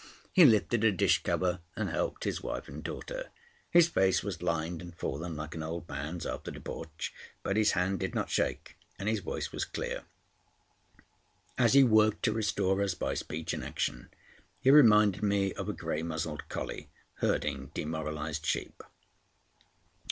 He 0.33 0.45
lifted 0.45 0.83
a 0.83 0.91
dish 0.91 1.21
cover, 1.21 1.59
and 1.75 1.87
helped 1.91 2.23
his 2.23 2.41
wife 2.41 2.67
and 2.67 2.83
daughter. 2.83 3.29
His 3.69 3.87
face 3.87 4.23
was 4.23 4.41
lined 4.41 4.81
and 4.81 4.95
fallen 4.97 5.35
like 5.35 5.53
an 5.53 5.61
old 5.61 5.87
man's 5.87 6.25
after 6.25 6.49
debauch, 6.49 7.13
but 7.43 7.55
his 7.55 7.73
hand 7.73 7.99
did 7.99 8.15
not 8.15 8.31
shake, 8.31 8.75
and 8.97 9.07
his 9.07 9.19
voice 9.19 9.51
was 9.51 9.63
clear. 9.63 10.05
As 11.55 11.73
he 11.73 11.83
worked 11.83 12.23
to 12.23 12.33
restore 12.33 12.81
us 12.81 12.95
by 12.95 13.13
speech 13.13 13.53
and 13.53 13.63
action, 13.63 14.09
he 14.59 14.71
reminded 14.71 15.21
me 15.21 15.53
of 15.53 15.69
a 15.69 15.73
grey 15.73 16.01
muzzled 16.01 16.49
collie 16.49 16.89
herding 17.17 17.69
demoralised 17.75 18.43
sheep. 18.43 18.81